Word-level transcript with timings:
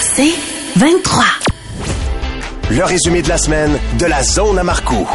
C'est 0.00 0.32
23. 0.76 1.24
Le 2.70 2.84
résumé 2.84 3.22
de 3.22 3.28
la 3.28 3.38
semaine 3.38 3.78
de 3.98 4.06
la 4.06 4.22
zone 4.22 4.58
à 4.58 4.62
Marcoux. 4.62 5.08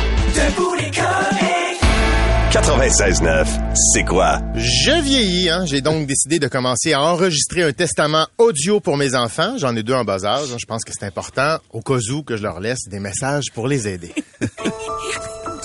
96.9, 2.52 3.46
c'est 3.94 4.04
quoi? 4.04 4.40
Je 4.56 5.02
vieillis, 5.04 5.50
hein? 5.50 5.66
j'ai 5.66 5.82
donc 5.82 6.08
décidé 6.08 6.40
de 6.40 6.48
commencer 6.48 6.94
à 6.94 7.02
enregistrer 7.02 7.64
un 7.64 7.74
testament 7.74 8.28
audio 8.38 8.80
pour 8.80 8.98
mes 8.98 9.14
enfants. 9.14 9.56
J'en 9.58 9.76
ai 9.76 9.84
deux 9.84 9.94
en 9.94 10.04
bas 10.04 10.26
âge. 10.26 10.48
Je 10.58 10.66
pense 10.66 10.84
que 10.84 10.94
c'est 10.98 11.06
important, 11.06 11.58
au 11.72 11.82
cas 11.82 12.00
où, 12.12 12.24
que 12.24 12.36
je 12.38 12.42
leur 12.44 12.60
laisse 12.60 12.88
des 12.88 13.00
messages 13.00 13.52
pour 13.54 13.68
les 13.68 13.88
aider. 13.88 14.14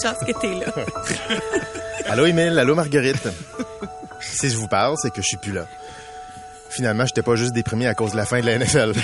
Chance 0.02 0.18
que 0.26 0.32
t'es 0.40 0.54
là. 0.54 0.72
allô, 2.06 2.26
Émile? 2.26 2.58
Allô, 2.58 2.74
Marguerite? 2.74 3.28
si 4.20 4.50
je 4.50 4.56
vous 4.56 4.68
parle, 4.68 4.96
c'est 5.00 5.10
que 5.10 5.22
je 5.22 5.26
suis 5.26 5.38
plus 5.38 5.52
là. 5.52 5.66
Finalement, 6.70 7.04
j'étais 7.04 7.22
pas 7.22 7.34
juste 7.34 7.52
déprimé 7.52 7.86
à 7.86 7.94
cause 7.94 8.12
de 8.12 8.16
la 8.16 8.24
fin 8.24 8.40
de 8.40 8.46
la 8.46 8.58
NFL. 8.58 8.92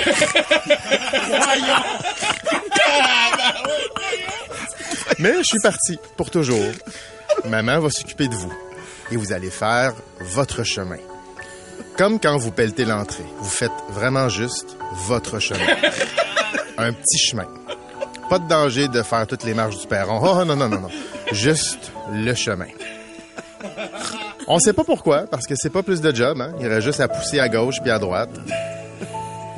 Mais 5.18 5.32
je 5.38 5.42
suis 5.44 5.60
parti 5.60 5.98
pour 6.16 6.30
toujours. 6.30 6.72
Maman 7.48 7.80
va 7.80 7.90
s'occuper 7.90 8.28
de 8.28 8.34
vous 8.34 8.52
et 9.10 9.16
vous 9.16 9.32
allez 9.32 9.50
faire 9.50 9.92
votre 10.20 10.62
chemin. 10.62 10.98
Comme 11.96 12.20
quand 12.20 12.36
vous 12.36 12.50
pelletez 12.50 12.84
l'entrée, 12.84 13.24
vous 13.38 13.48
faites 13.48 13.72
vraiment 13.90 14.28
juste 14.28 14.76
votre 15.06 15.38
chemin. 15.38 15.66
Un 16.78 16.92
petit 16.92 17.18
chemin. 17.18 17.46
Pas 18.28 18.38
de 18.38 18.48
danger 18.48 18.88
de 18.88 19.02
faire 19.02 19.26
toutes 19.26 19.44
les 19.44 19.54
marches 19.54 19.78
du 19.78 19.86
perron. 19.86 20.20
Oh 20.22 20.44
non, 20.44 20.56
non, 20.56 20.68
non, 20.68 20.80
non. 20.80 20.90
Juste 21.32 21.92
le 22.12 22.34
chemin. 22.34 22.66
On 24.48 24.58
sait 24.60 24.72
pas 24.72 24.84
pourquoi, 24.84 25.26
parce 25.26 25.46
que 25.46 25.54
c'est 25.56 25.70
pas 25.70 25.82
plus 25.82 26.00
de 26.00 26.14
job, 26.14 26.40
hein? 26.40 26.52
Il 26.60 26.68
reste 26.68 26.82
juste 26.86 27.00
à 27.00 27.08
pousser 27.08 27.40
à 27.40 27.48
gauche 27.48 27.80
puis 27.82 27.90
à 27.90 27.98
droite. 27.98 28.30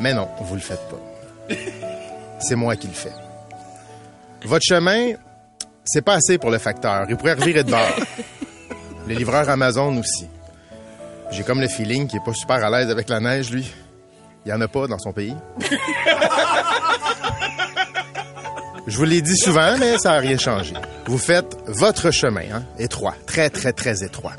Mais 0.01 0.15
non, 0.15 0.29
vous 0.41 0.55
le 0.55 0.61
faites 0.61 0.81
pas. 0.89 1.55
C'est 2.41 2.55
moi 2.55 2.75
qui 2.77 2.87
le 2.87 2.95
fais. 2.95 3.13
Votre 4.45 4.65
chemin, 4.65 5.13
c'est 5.85 6.03
pas 6.03 6.15
assez 6.15 6.39
pour 6.39 6.51
le 6.51 6.59
facteur. 6.59 7.05
Il 7.09 7.17
pourrait 7.17 7.35
revirer 7.35 7.65
de 7.65 7.71
bord. 7.71 7.89
Le 9.07 9.15
livreur 9.15 9.49
Amazon 9.51 9.97
aussi. 9.99 10.27
J'ai 11.31 11.43
comme 11.43 11.61
le 11.61 11.69
feeling 11.69 12.07
qu'il 12.07 12.19
est 12.21 12.25
pas 12.25 12.33
super 12.33 12.65
à 12.65 12.71
l'aise 12.71 12.91
avec 12.91 13.09
la 13.09 13.21
neige, 13.21 13.51
lui. 13.51 13.71
Il 14.47 14.51
y 14.51 14.53
en 14.53 14.61
a 14.61 14.69
pas 14.69 14.87
dans 14.87 14.99
son 14.99 15.13
pays. 15.13 15.35
Je 18.87 18.97
vous 18.97 19.05
l'ai 19.05 19.21
dit 19.21 19.37
souvent, 19.37 19.77
mais 19.79 19.99
ça 19.99 20.13
n'a 20.13 20.19
rien 20.19 20.39
changé. 20.39 20.73
Vous 21.07 21.19
faites 21.19 21.59
votre 21.67 22.11
chemin, 22.11 22.45
hein, 22.55 22.63
étroit, 22.79 23.15
très, 23.27 23.51
très, 23.51 23.75
très 23.75 24.03
étroit. 24.03 24.33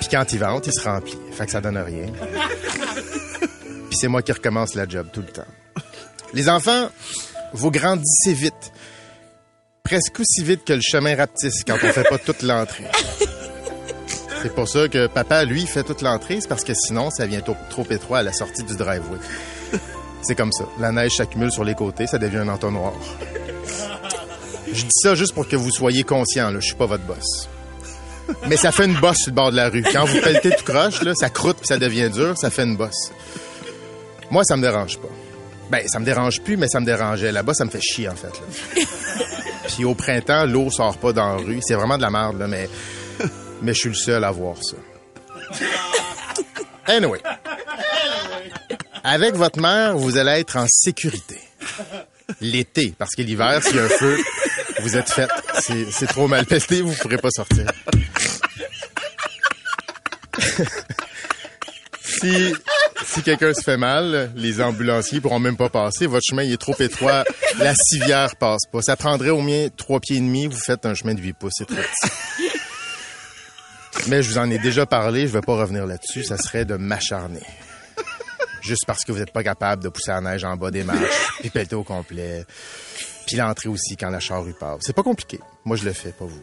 Puis 0.00 0.08
quand 0.10 0.32
il 0.32 0.38
vente, 0.38 0.66
il 0.66 0.72
se 0.72 0.80
remplit. 0.80 1.18
Fait 1.32 1.46
que 1.46 1.52
ça 1.52 1.60
donne 1.60 1.78
rien. 1.78 2.06
Puis 3.88 3.98
c'est 3.98 4.08
moi 4.08 4.22
qui 4.22 4.32
recommence 4.32 4.74
la 4.74 4.86
job 4.86 5.08
tout 5.12 5.20
le 5.20 5.32
temps. 5.32 5.46
Les 6.34 6.48
enfants, 6.48 6.90
vous 7.52 7.70
grandissez 7.70 8.34
vite 8.34 8.72
presque 9.88 10.20
aussi 10.20 10.44
vite 10.44 10.64
que 10.66 10.74
le 10.74 10.82
chemin 10.82 11.16
rapetisse 11.16 11.64
quand 11.66 11.76
on 11.82 11.92
fait 11.92 12.06
pas 12.06 12.18
toute 12.18 12.42
l'entrée. 12.42 12.84
C'est 14.42 14.54
pour 14.54 14.68
ça 14.68 14.86
que 14.86 15.06
papa, 15.06 15.44
lui, 15.44 15.66
fait 15.66 15.82
toute 15.82 16.00
l'entrée, 16.00 16.40
c'est 16.40 16.46
parce 16.46 16.62
que 16.62 16.72
sinon, 16.72 17.10
ça 17.10 17.26
vient 17.26 17.40
trop, 17.40 17.84
étroit 17.90 18.18
à 18.18 18.22
la 18.22 18.32
sortie 18.32 18.62
du 18.62 18.76
driveway. 18.76 19.18
C'est 20.22 20.36
comme 20.36 20.52
ça. 20.52 20.64
La 20.78 20.92
neige 20.92 21.16
s'accumule 21.16 21.50
sur 21.50 21.64
les 21.64 21.74
côtés, 21.74 22.06
ça 22.06 22.18
devient 22.18 22.36
un 22.36 22.48
entonnoir. 22.48 22.92
Je 24.68 24.82
dis 24.84 25.00
ça 25.02 25.16
juste 25.16 25.34
pour 25.34 25.48
que 25.48 25.56
vous 25.56 25.72
soyez 25.72 26.04
conscient, 26.04 26.50
là, 26.50 26.60
je 26.60 26.66
suis 26.66 26.76
pas 26.76 26.86
votre 26.86 27.02
boss. 27.02 27.48
Mais 28.48 28.56
ça 28.56 28.72
fait 28.72 28.86
une 28.86 28.98
bosse 28.98 29.18
sur 29.18 29.30
le 29.30 29.36
bord 29.36 29.50
de 29.50 29.56
la 29.56 29.68
rue. 29.68 29.82
Quand 29.82 30.04
vous 30.04 30.20
pelletez 30.20 30.50
tout 30.50 30.64
croche, 30.64 31.02
là, 31.02 31.14
ça 31.14 31.30
croûte 31.30 31.58
puis 31.58 31.66
ça 31.66 31.78
devient 31.78 32.10
dur, 32.10 32.36
ça 32.36 32.50
fait 32.50 32.64
une 32.64 32.76
bosse. 32.76 33.12
Moi, 34.30 34.44
ça 34.44 34.56
me 34.56 34.62
dérange 34.62 34.98
pas. 34.98 35.08
Ben, 35.70 35.86
ça 35.86 35.98
me 35.98 36.04
dérange 36.04 36.40
plus, 36.40 36.56
mais 36.56 36.68
ça 36.68 36.80
me 36.80 36.86
dérangeait. 36.86 37.32
Là-bas, 37.32 37.54
ça 37.54 37.64
me 37.64 37.70
fait 37.70 37.80
chier, 37.80 38.08
en 38.08 38.14
fait. 38.14 38.28
Là. 38.28 38.82
Puis 39.68 39.84
au 39.84 39.94
printemps, 39.94 40.46
l'eau 40.46 40.70
sort 40.70 40.96
pas 40.96 41.12
dans 41.12 41.36
la 41.36 41.42
rue. 41.42 41.60
C'est 41.62 41.74
vraiment 41.74 41.96
de 41.96 42.02
la 42.02 42.10
merde, 42.10 42.38
là, 42.38 42.46
mais, 42.46 42.68
mais 43.62 43.74
je 43.74 43.80
suis 43.80 43.88
le 43.90 43.94
seul 43.94 44.24
à 44.24 44.30
voir 44.30 44.56
ça. 44.62 44.76
Anyway. 46.86 47.20
Avec 49.04 49.34
votre 49.34 49.60
mère, 49.60 49.96
vous 49.96 50.16
allez 50.16 50.40
être 50.40 50.56
en 50.56 50.66
sécurité. 50.68 51.38
L'été, 52.40 52.94
parce 52.98 53.14
que 53.14 53.22
l'hiver, 53.22 53.62
s'il 53.62 53.76
y 53.76 53.78
a 53.78 53.84
un 53.84 53.88
feu, 53.88 54.18
vous 54.80 54.96
êtes 54.96 55.10
fait. 55.10 55.28
C'est 55.90 56.06
trop 56.06 56.28
mal 56.28 56.46
pesté, 56.46 56.82
vous 56.82 56.94
pourrez 56.94 57.18
pas 57.18 57.30
sortir. 57.30 57.66
si 62.02 62.52
si 63.04 63.22
quelqu'un 63.22 63.54
se 63.54 63.62
fait 63.62 63.76
mal, 63.76 64.32
les 64.36 64.60
ambulanciers 64.60 65.20
pourront 65.20 65.38
même 65.38 65.56
pas 65.56 65.68
passer. 65.68 66.06
Votre 66.06 66.24
chemin 66.28 66.42
est 66.42 66.60
trop 66.60 66.74
étroit. 66.78 67.24
La 67.58 67.74
civière 67.74 68.36
passe 68.36 68.66
pas. 68.70 68.82
Ça 68.82 68.96
prendrait 68.96 69.30
au 69.30 69.40
moins 69.40 69.68
trois 69.76 70.00
pieds 70.00 70.16
et 70.16 70.20
demi. 70.20 70.46
Vous 70.46 70.58
faites 70.58 70.84
un 70.84 70.94
chemin 70.94 71.14
de 71.14 71.20
8 71.20 71.32
pouces. 71.34 71.54
C'est 71.56 71.66
trop 71.66 71.76
petit. 71.76 72.12
Mais 74.08 74.22
je 74.22 74.30
vous 74.30 74.38
en 74.38 74.50
ai 74.50 74.58
déjà 74.58 74.84
parlé. 74.86 75.26
Je 75.26 75.32
vais 75.32 75.40
pas 75.40 75.54
revenir 75.56 75.86
là-dessus. 75.86 76.24
Ça 76.24 76.36
serait 76.36 76.64
de 76.64 76.76
m'acharner. 76.76 77.42
Juste 78.60 78.84
parce 78.86 79.04
que 79.04 79.12
vous 79.12 79.18
n'êtes 79.18 79.32
pas 79.32 79.42
capable 79.42 79.82
de 79.82 79.88
pousser 79.88 80.10
la 80.10 80.20
neige 80.20 80.44
en 80.44 80.56
bas 80.56 80.70
des 80.70 80.84
marches, 80.84 81.32
puis 81.40 81.48
pelleter 81.48 81.76
au 81.76 81.84
complet, 81.84 82.44
puis 83.26 83.36
l'entrée 83.36 83.68
aussi 83.68 83.96
quand 83.96 84.10
la 84.10 84.20
charrue 84.20 84.52
passe. 84.52 84.80
C'est 84.80 84.92
pas 84.92 85.02
compliqué. 85.02 85.40
Moi, 85.64 85.76
je 85.76 85.84
le 85.84 85.92
fais, 85.92 86.10
pas 86.10 86.26
vous. 86.26 86.42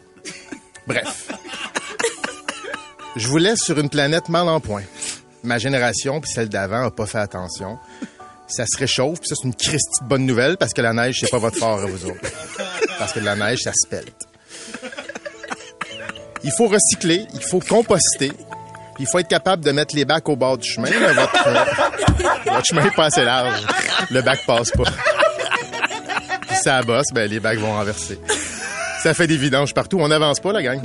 Bref. 0.86 1.25
Je 3.16 3.28
vous 3.28 3.38
laisse 3.38 3.60
sur 3.60 3.78
une 3.78 3.88
planète 3.88 4.28
mal 4.28 4.48
en 4.48 4.60
point 4.60 4.82
ma 5.46 5.58
génération 5.58 6.20
puis 6.20 6.30
celle 6.30 6.48
d'avant 6.48 6.84
a 6.84 6.90
pas 6.90 7.06
fait 7.06 7.18
attention. 7.18 7.78
Ça 8.48 8.64
se 8.66 8.78
réchauffe, 8.78 9.20
puis 9.20 9.28
ça, 9.28 9.34
c'est 9.40 9.46
une 9.46 9.54
christie 9.54 10.04
bonne 10.04 10.24
nouvelle 10.24 10.56
parce 10.56 10.72
que 10.72 10.82
la 10.82 10.92
neige, 10.92 11.18
c'est 11.20 11.30
pas 11.30 11.38
votre 11.38 11.56
fort 11.56 11.80
à 11.80 11.86
vous 11.86 12.06
autres. 12.06 12.30
Parce 12.98 13.12
que 13.12 13.20
la 13.20 13.34
neige, 13.34 13.60
ça 13.62 13.72
se 13.74 13.88
pète. 13.88 14.14
Il 16.44 16.52
faut 16.52 16.68
recycler, 16.68 17.26
il 17.34 17.42
faut 17.42 17.58
composter, 17.58 18.32
il 19.00 19.06
faut 19.06 19.18
être 19.18 19.28
capable 19.28 19.64
de 19.64 19.72
mettre 19.72 19.96
les 19.96 20.04
bacs 20.04 20.28
au 20.28 20.36
bord 20.36 20.58
du 20.58 20.68
chemin. 20.68 20.88
votre, 20.88 21.48
euh, 21.48 21.64
votre, 22.52 22.66
chemin 22.66 22.86
est 22.86 22.94
pas 22.94 23.06
assez 23.06 23.24
large. 23.24 23.66
Le 24.10 24.22
bac 24.22 24.40
passe 24.46 24.70
pas. 24.70 24.84
Puis 26.46 26.56
ça 26.62 26.82
bosse, 26.82 27.06
ben 27.12 27.28
les 27.28 27.40
bacs 27.40 27.58
vont 27.58 27.72
renverser. 27.72 28.20
Ça 29.02 29.12
fait 29.12 29.26
des 29.26 29.36
vidanges 29.36 29.74
partout. 29.74 29.98
On 30.00 30.08
n'avance 30.08 30.38
pas, 30.38 30.52
la 30.52 30.62
gang 30.62 30.80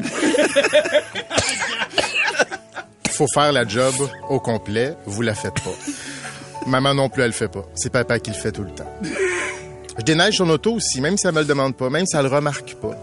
faut 3.21 3.27
faire 3.27 3.51
la 3.51 3.67
job 3.67 3.93
au 4.29 4.39
complet, 4.39 4.95
vous 5.05 5.21
la 5.21 5.35
faites 5.35 5.59
pas. 5.61 5.75
Maman 6.65 6.95
non 6.95 7.07
plus, 7.07 7.21
elle 7.21 7.27
le 7.27 7.33
fait 7.33 7.49
pas. 7.49 7.63
C'est 7.75 7.91
papa 7.91 8.17
qui 8.17 8.31
le 8.31 8.35
fait 8.35 8.51
tout 8.51 8.63
le 8.63 8.71
temps. 8.71 8.91
Je 9.95 10.03
déneige 10.03 10.37
son 10.37 10.49
auto 10.49 10.73
aussi, 10.73 11.01
même 11.01 11.17
si 11.17 11.27
elle 11.27 11.35
me 11.35 11.41
le 11.41 11.45
demande 11.45 11.75
pas, 11.75 11.91
même 11.91 12.07
si 12.07 12.15
elle 12.15 12.23
le 12.23 12.29
remarque 12.29 12.73
pas. 12.81 12.95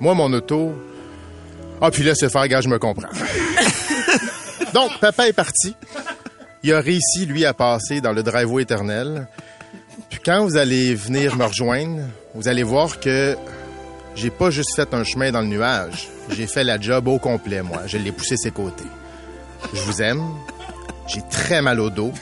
Moi, 0.00 0.14
mon 0.14 0.32
auto... 0.32 0.72
Ah, 1.80 1.92
puis 1.92 2.02
là, 2.02 2.16
c'est 2.16 2.28
faire 2.28 2.48
gars, 2.48 2.60
je 2.60 2.68
me 2.68 2.80
comprends. 2.80 3.10
Donc, 4.74 4.98
papa 5.00 5.28
est 5.28 5.32
parti. 5.32 5.76
Il 6.64 6.72
a 6.72 6.80
réussi, 6.80 7.24
lui, 7.24 7.44
à 7.44 7.54
passer 7.54 8.00
dans 8.00 8.12
le 8.12 8.24
driveway 8.24 8.64
éternel. 8.64 9.28
Puis 10.10 10.18
quand 10.24 10.44
vous 10.44 10.56
allez 10.56 10.96
venir 10.96 11.36
me 11.36 11.44
rejoindre, 11.44 12.00
vous 12.34 12.48
allez 12.48 12.64
voir 12.64 12.98
que 12.98 13.36
j'ai 14.16 14.30
pas 14.30 14.50
juste 14.50 14.74
fait 14.74 14.92
un 14.94 15.04
chemin 15.04 15.30
dans 15.30 15.42
le 15.42 15.46
nuage. 15.46 16.08
J'ai 16.30 16.48
fait 16.48 16.64
la 16.64 16.80
job 16.80 17.06
au 17.06 17.20
complet, 17.20 17.62
moi. 17.62 17.82
Je 17.86 17.98
l'ai 17.98 18.10
poussé 18.10 18.36
ses 18.36 18.50
côtés. 18.50 18.82
Je 19.72 19.80
vous 19.82 20.02
aime. 20.02 20.22
J'ai 21.06 21.22
très 21.30 21.62
mal 21.62 21.80
au 21.80 21.90
dos. 21.90 22.12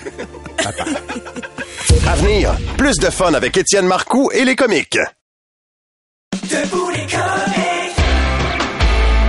Papa. 0.62 0.84
À 2.08 2.14
venir, 2.16 2.56
plus 2.76 2.97
de 2.98 3.10
fun 3.10 3.34
avec 3.34 3.56
Étienne 3.56 3.86
Marcoux 3.86 4.30
et 4.32 4.44
les 4.44 4.54
comiques. 4.56 4.98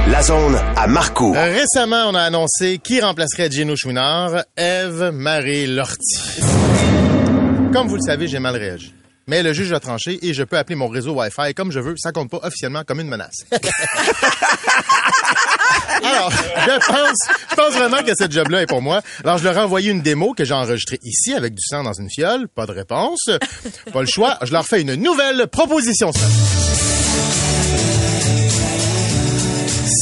La 0.09 0.22
zone 0.23 0.57
à 0.75 0.88
Marcoux. 0.88 1.34
Récemment, 1.34 2.06
on 2.07 2.16
a 2.16 2.22
annoncé 2.22 2.79
qui 2.84 3.01
remplacerait 3.01 3.51
Gino 3.51 3.75
Chouinard, 3.75 4.44
Eve 4.56 5.12
Marie 5.12 5.68
Lortie. 5.68 6.41
Comme 7.74 7.88
vous 7.88 7.95
le 7.95 8.01
savez, 8.01 8.27
j'ai 8.27 8.39
mal 8.39 8.56
réagi. 8.56 8.94
Mais 9.29 9.44
le 9.44 9.51
juge 9.51 9.74
a 9.74 9.79
tranché 9.81 10.19
et 10.25 10.33
je 10.33 10.44
peux 10.44 10.57
appeler 10.57 10.75
mon 10.75 10.88
réseau 10.88 11.12
Wi-Fi 11.13 11.53
comme 11.53 11.69
je 11.71 11.81
veux. 11.81 11.95
Ça 11.97 12.13
compte 12.13 12.29
pas 12.29 12.39
officiellement 12.44 12.83
comme 12.85 13.01
une 13.01 13.09
menace. 13.09 13.45
Alors, 16.03 16.31
je 16.31 16.88
pense, 16.88 17.18
je 17.50 17.56
pense 17.56 17.74
vraiment 17.74 18.03
que 18.03 18.13
cette 18.15 18.31
job-là 18.31 18.62
est 18.62 18.68
pour 18.68 18.81
moi. 18.81 19.01
Alors, 19.25 19.38
je 19.38 19.44
leur 19.44 19.57
ai 19.57 19.59
envoyé 19.62 19.91
une 19.91 20.01
démo 20.01 20.33
que 20.33 20.45
j'ai 20.45 20.53
enregistrée 20.53 21.00
ici 21.03 21.33
avec 21.33 21.53
du 21.53 21.62
sang 21.62 21.83
dans 21.83 21.91
une 21.91 22.09
fiole. 22.09 22.47
Pas 22.47 22.65
de 22.65 22.71
réponse. 22.71 23.29
Pas 23.91 24.00
le 24.00 24.07
choix. 24.07 24.38
Je 24.44 24.53
leur 24.53 24.65
fais 24.65 24.81
une 24.81 24.95
nouvelle 24.95 25.47
proposition. 25.47 26.12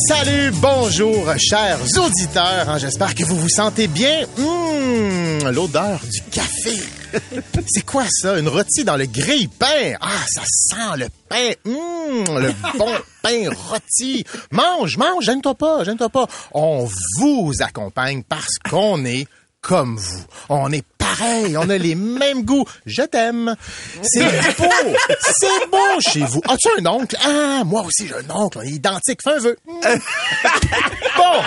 Salut, 0.07 0.51
bonjour, 0.55 1.33
chers 1.39 1.79
auditeurs. 1.97 2.69
Hein, 2.69 2.77
j'espère 2.77 3.15
que 3.15 3.23
vous 3.23 3.37
vous 3.37 3.49
sentez 3.49 3.87
bien. 3.87 4.25
Hum, 4.37 5.49
l'odeur 5.51 5.99
du 6.11 6.21
café. 6.31 6.77
C'est 7.67 7.85
quoi 7.85 8.05
ça? 8.09 8.37
Une 8.37 8.47
rôtie 8.47 8.83
dans 8.83 8.97
le 8.97 9.05
grille-pain? 9.05 9.95
Ah, 10.01 10.09
ça 10.27 10.41
sent 10.45 10.97
le 10.97 11.07
pain. 11.29 11.51
Hum, 11.65 12.39
le 12.39 12.53
bon 12.77 12.91
pain 13.21 13.49
rôti. 13.69 14.23
Mange, 14.51 14.97
mange, 14.97 15.25
gêne-toi 15.25 15.55
pas, 15.55 15.83
gêne-toi 15.83 16.09
pas. 16.09 16.27
On 16.53 16.87
vous 17.19 17.51
accompagne 17.61 18.23
parce 18.23 18.57
qu'on 18.69 19.05
est 19.05 19.27
comme 19.61 19.97
vous. 19.97 20.23
On 20.49 20.71
est 20.71 20.85
pareil, 20.97 21.57
on 21.57 21.69
a 21.69 21.77
les 21.77 21.95
mêmes 21.95 22.43
goûts. 22.43 22.65
Je 22.85 23.01
t'aime. 23.01 23.55
C'est 24.03 24.23
beau, 24.57 24.65
c'est 25.21 25.69
beau 25.71 25.99
chez 26.01 26.21
vous. 26.21 26.41
As-tu 26.47 26.67
un 26.79 26.85
oncle? 26.85 27.17
Ah, 27.25 27.63
moi 27.65 27.81
aussi 27.81 28.07
j'ai 28.07 28.13
un 28.13 28.29
oncle, 28.35 28.59
on 28.59 28.61
est 28.61 28.69
identique. 28.69 29.21
Fais 29.23 29.33
un 29.35 29.39
vœu. 29.39 29.57
Bon, 31.17 31.41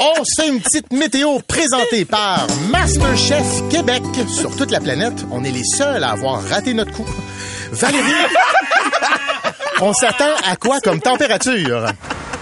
on 0.00 0.24
sait 0.24 0.48
une 0.48 0.60
petite 0.60 0.92
météo 0.92 1.38
présentée 1.46 2.06
par 2.06 2.46
Masterchef 2.70 3.68
Québec. 3.68 4.02
Sur 4.28 4.56
toute 4.56 4.70
la 4.70 4.80
planète, 4.80 5.26
on 5.30 5.44
est 5.44 5.50
les 5.50 5.64
seuls 5.64 6.02
à 6.02 6.12
avoir 6.12 6.42
raté 6.42 6.72
notre 6.72 6.92
coup. 6.92 7.06
Valérie, 7.70 8.26
on 9.80 9.92
s'attend 9.92 10.34
à 10.50 10.56
quoi 10.56 10.80
comme 10.80 11.00
température? 11.00 11.86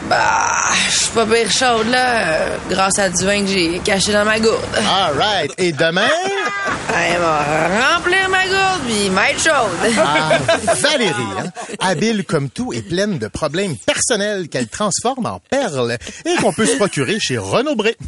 Bah, 0.08 0.72
je 0.88 0.96
suis 0.96 1.10
pas 1.10 1.26
pire 1.26 1.50
chaude, 1.50 1.88
là, 1.88 2.28
euh, 2.28 2.56
grâce 2.70 2.98
à 2.98 3.10
du 3.10 3.24
vin 3.24 3.42
que 3.42 3.48
j'ai 3.48 3.78
caché 3.80 4.12
dans 4.12 4.24
ma 4.24 4.40
gourde. 4.40 4.58
All 4.76 5.16
right. 5.18 5.52
Et 5.58 5.72
demain? 5.72 6.08
Elle 6.94 7.20
va 7.20 7.94
remplir 7.94 8.28
ma 8.30 8.46
gourde 8.46 8.80
puis 8.86 9.10
m'être 9.10 9.38
chaude. 9.38 9.94
Ah, 9.98 10.38
Valérie, 10.74 11.12
hein, 11.38 11.50
habile 11.80 12.24
comme 12.24 12.48
tout 12.48 12.72
et 12.72 12.80
pleine 12.80 13.18
de 13.18 13.28
problèmes 13.28 13.76
personnels 13.76 14.48
qu'elle 14.48 14.68
transforme 14.68 15.26
en 15.26 15.40
perles 15.50 15.98
et 16.24 16.36
qu'on 16.36 16.52
peut 16.52 16.66
se 16.66 16.76
procurer 16.76 17.18
chez 17.20 17.36
Renaud 17.36 17.76
Bré. 17.76 17.96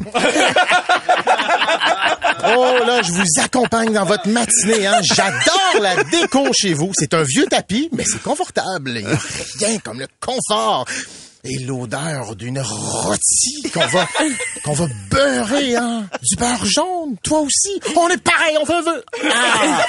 Oh 2.43 2.75
là, 2.87 3.02
je 3.02 3.12
vous 3.12 3.25
accompagne 3.43 3.93
dans 3.93 4.06
votre 4.06 4.26
matinée. 4.26 4.87
Hein? 4.87 5.00
J'adore 5.02 5.82
la 5.82 6.02
déco 6.05 6.49
chez 6.52 6.73
vous. 6.73 6.91
C'est 6.94 7.12
un 7.14 7.23
vieux 7.23 7.47
tapis, 7.47 7.91
mais 7.93 8.05
c'est 8.05 8.23
confortable. 8.23 8.93
Il 8.97 9.06
n'y 9.06 9.12
a 9.12 9.69
rien 9.69 9.79
comme 9.79 10.00
le 10.00 10.06
confort. 10.20 10.87
Et 11.43 11.59
l'odeur 11.61 12.37
d'une 12.37 12.61
rôtie 12.61 13.63
qu'on 13.73 13.87
va, 13.87 14.07
qu'on 14.65 14.75
va 14.75 14.87
beurrer, 15.11 15.75
hein. 15.75 16.07
Du 16.23 16.37
beurre 16.37 16.67
jaune, 16.67 17.17
toi 17.23 17.41
aussi. 17.41 17.81
On 17.97 18.09
est 18.09 18.23
pareil, 18.23 18.59
on 18.61 18.71
un 18.71 18.83
vœu. 18.83 19.03
Ah. 19.33 19.87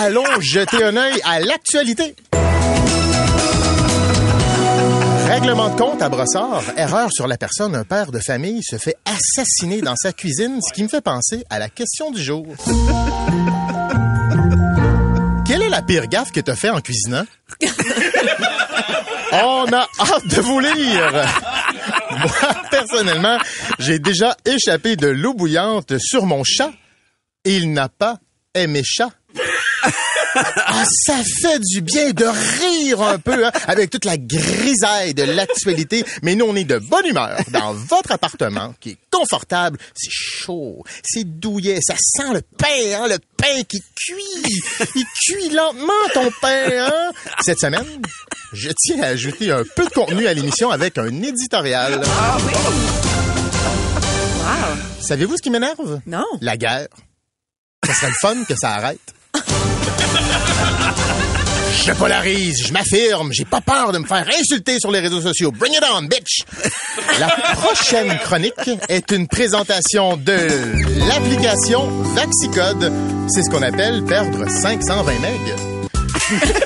Allons 0.00 0.40
jeter 0.40 0.82
un 0.82 0.96
œil 0.96 1.20
à 1.24 1.40
l'actualité. 1.40 2.16
Règlement 5.26 5.68
de 5.68 5.78
compte 5.78 6.00
à 6.00 6.08
Brossard. 6.08 6.62
Erreur 6.78 7.12
sur 7.12 7.26
la 7.26 7.36
personne. 7.36 7.74
Un 7.74 7.84
père 7.84 8.10
de 8.10 8.18
famille 8.18 8.62
se 8.62 8.78
fait 8.78 8.96
assassiner 9.04 9.82
dans 9.82 9.96
sa 9.96 10.14
cuisine, 10.14 10.60
ce 10.66 10.72
qui 10.72 10.82
me 10.82 10.88
fait 10.88 11.02
penser 11.02 11.44
à 11.50 11.58
la 11.58 11.68
question 11.68 12.10
du 12.10 12.22
jour. 12.22 12.46
Quelle 15.46 15.60
est 15.60 15.68
la 15.68 15.82
pire 15.82 16.06
gaffe 16.06 16.32
que 16.32 16.40
t'as 16.40 16.56
fait 16.56 16.70
en 16.70 16.80
cuisinant? 16.80 17.24
On 19.42 19.66
a 19.72 19.88
hâte 19.98 20.26
de 20.28 20.40
vous 20.40 20.60
lire. 20.60 21.10
Moi, 22.10 22.54
personnellement, 22.70 23.38
j'ai 23.80 23.98
déjà 23.98 24.36
échappé 24.44 24.94
de 24.96 25.08
l'eau 25.08 25.34
bouillante 25.34 25.98
sur 25.98 26.26
mon 26.26 26.44
chat. 26.44 26.70
Il 27.44 27.72
n'a 27.72 27.88
pas 27.88 28.18
aimé 28.54 28.82
chat. 28.84 29.10
Ah, 30.84 30.88
ça 31.06 31.22
fait 31.40 31.60
du 31.60 31.80
bien 31.80 32.10
de 32.10 32.24
rire 32.24 33.00
un 33.00 33.18
peu 33.18 33.46
hein, 33.46 33.52
avec 33.66 33.88
toute 33.88 34.04
la 34.04 34.18
grisaille 34.18 35.14
de 35.14 35.22
l'actualité. 35.22 36.04
Mais 36.22 36.34
nous, 36.34 36.44
on 36.44 36.54
est 36.54 36.64
de 36.64 36.78
bonne 36.78 37.06
humeur 37.06 37.38
dans 37.52 37.72
votre 37.72 38.12
appartement 38.12 38.74
qui 38.80 38.90
est 38.90 38.98
confortable. 39.10 39.78
C'est 39.94 40.10
chaud, 40.10 40.84
c'est 41.02 41.24
douillet, 41.24 41.78
ça 41.80 41.94
sent 41.98 42.34
le 42.34 42.42
pain, 42.42 42.66
hein, 43.02 43.08
le 43.08 43.18
pain 43.36 43.62
qui 43.66 43.80
cuit. 43.80 44.60
Il 44.94 45.04
cuit 45.24 45.48
lentement 45.50 45.92
ton 46.12 46.30
pain. 46.42 46.66
Hein? 46.70 47.12
Cette 47.40 47.60
semaine, 47.60 48.02
je 48.52 48.68
tiens 48.76 49.02
à 49.02 49.06
ajouter 49.06 49.50
un 49.52 49.64
peu 49.76 49.84
de 49.84 49.90
contenu 49.90 50.26
à 50.26 50.34
l'émission 50.34 50.70
avec 50.70 50.98
un 50.98 51.22
éditorial. 51.22 52.02
Savez-vous 55.00 55.38
ce 55.38 55.42
qui 55.42 55.50
m'énerve? 55.50 56.00
Non. 56.06 56.26
La 56.42 56.58
guerre. 56.58 56.88
Ça 57.86 57.94
serait 57.94 58.08
le 58.08 58.14
fun 58.20 58.44
que 58.44 58.54
ça 58.54 58.72
arrête. 58.72 59.14
Je 61.86 61.92
polarise, 61.92 62.66
je 62.66 62.72
m'affirme, 62.72 63.30
j'ai 63.30 63.44
pas 63.44 63.60
peur 63.60 63.92
de 63.92 63.98
me 63.98 64.06
faire 64.06 64.26
insulter 64.40 64.78
sur 64.80 64.90
les 64.90 65.00
réseaux 65.00 65.20
sociaux. 65.20 65.52
Bring 65.52 65.74
it 65.74 65.84
on, 65.94 66.04
bitch! 66.04 66.42
La 67.20 67.28
prochaine 67.28 68.18
chronique 68.20 68.70
est 68.88 69.10
une 69.10 69.28
présentation 69.28 70.16
de 70.16 70.48
l'application 71.06 71.86
Vaxicode. 72.14 72.90
C'est 73.28 73.42
ce 73.42 73.50
qu'on 73.50 73.60
appelle 73.60 74.02
perdre 74.04 74.48
520 74.48 75.12
meg. 75.20 75.40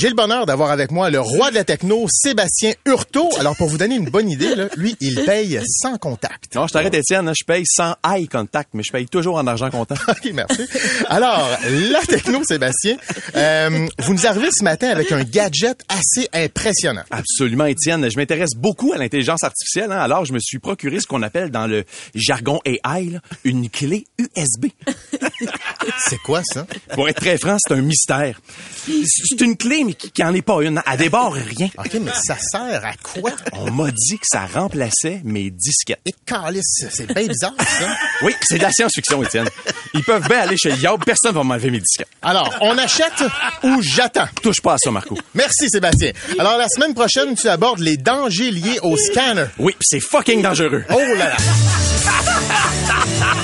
J'ai 0.00 0.08
le 0.08 0.14
bonheur 0.14 0.46
d'avoir 0.46 0.70
avec 0.70 0.90
moi 0.92 1.10
le 1.10 1.20
roi 1.20 1.50
de 1.50 1.56
la 1.56 1.64
techno, 1.64 2.06
Sébastien 2.10 2.72
Hurtaud. 2.86 3.28
Alors, 3.38 3.54
pour 3.54 3.68
vous 3.68 3.76
donner 3.76 3.96
une 3.96 4.08
bonne 4.08 4.30
idée, 4.30 4.54
là, 4.54 4.68
lui, 4.76 4.96
il 4.98 5.26
paye 5.26 5.60
sans 5.66 5.98
contact. 5.98 6.54
Non, 6.54 6.66
je 6.66 6.72
t'arrête, 6.72 6.94
Étienne. 6.94 7.28
hein, 7.28 7.32
Je 7.38 7.44
paye 7.44 7.64
sans 7.66 7.94
eye 8.10 8.26
contact, 8.26 8.70
mais 8.72 8.82
je 8.82 8.90
paye 8.92 9.06
toujours 9.06 9.36
en 9.36 9.46
argent 9.46 9.68
comptant. 9.68 9.96
OK, 10.08 10.30
merci. 10.32 10.62
Alors, 11.10 11.46
la 11.92 12.00
techno, 12.06 12.42
Sébastien, 12.44 12.96
euh, 13.36 13.86
vous 13.98 14.14
nous 14.14 14.26
arrivez 14.26 14.48
ce 14.50 14.64
matin 14.64 14.88
avec 14.88 15.12
un 15.12 15.22
gadget 15.22 15.78
assez 15.90 16.28
impressionnant. 16.32 17.02
Absolument, 17.10 17.66
Étienne. 17.66 18.10
Je 18.10 18.16
m'intéresse 18.16 18.54
beaucoup 18.56 18.94
à 18.94 18.96
l'intelligence 18.96 19.44
artificielle. 19.44 19.92
hein, 19.92 19.98
alors, 20.00 20.24
je 20.24 20.32
me 20.32 20.38
suis 20.40 20.60
procuré 20.60 21.00
ce 21.00 21.06
qu'on 21.06 21.20
appelle 21.22 21.50
dans 21.50 21.66
le 21.66 21.84
jargon 22.14 22.58
AI 22.64 23.10
là, 23.10 23.18
une 23.44 23.68
clé 23.68 24.06
USB. 24.18 24.66
C'est 25.98 26.18
quoi 26.18 26.42
ça? 26.44 26.66
Pour 26.94 27.08
être 27.08 27.20
très 27.20 27.38
franc, 27.38 27.56
c'est 27.58 27.74
un 27.74 27.80
mystère. 27.80 28.40
C'est 28.86 29.40
une 29.40 29.56
clé, 29.56 29.84
mais 29.84 29.94
qui, 29.94 30.10
qui 30.10 30.22
en 30.22 30.34
est 30.34 30.42
pas 30.42 30.62
une. 30.62 30.82
Elle 30.90 30.98
déborde 30.98 31.34
rien. 31.34 31.68
OK, 31.78 31.94
mais 32.00 32.12
ça 32.12 32.36
sert 32.38 32.84
à 32.84 32.92
quoi? 33.02 33.30
On 33.52 33.70
m'a 33.70 33.90
dit 33.90 34.18
que 34.18 34.26
ça 34.26 34.46
remplaçait 34.46 35.20
mes 35.24 35.50
disquettes. 35.50 36.00
Et 36.06 36.14
calice, 36.26 36.84
c'est 36.90 37.06
bien 37.12 37.26
bizarre, 37.26 37.54
ça. 37.58 37.96
Oui, 38.22 38.34
c'est 38.42 38.58
de 38.58 38.62
la 38.62 38.72
science-fiction, 38.72 39.22
Étienne. 39.22 39.48
Ils 39.94 40.04
peuvent 40.04 40.26
bien 40.28 40.40
aller 40.40 40.56
chez 40.56 40.72
Yob, 40.74 41.04
personne 41.04 41.34
va 41.34 41.42
m'enlever 41.42 41.70
mes 41.70 41.80
disquettes. 41.80 42.08
Alors, 42.22 42.54
on 42.60 42.76
achète 42.78 43.22
ou 43.62 43.80
j'attends? 43.82 44.28
Touche 44.42 44.60
pas 44.60 44.74
à 44.74 44.78
ça, 44.78 44.90
Marco. 44.90 45.16
Merci, 45.34 45.68
Sébastien. 45.70 46.12
Alors, 46.38 46.56
la 46.58 46.68
semaine 46.68 46.94
prochaine, 46.94 47.34
tu 47.34 47.48
abordes 47.48 47.80
les 47.80 47.96
dangers 47.96 48.50
liés 48.50 48.78
au 48.82 48.96
scanner. 48.96 49.46
Oui, 49.58 49.74
pis 49.78 49.86
c'est 49.88 50.00
fucking 50.00 50.42
dangereux. 50.42 50.84
Oh 50.90 50.98
là 50.98 51.28
là! 51.28 51.36